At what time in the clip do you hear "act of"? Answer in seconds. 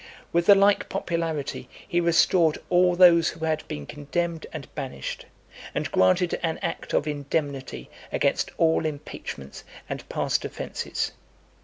6.63-7.07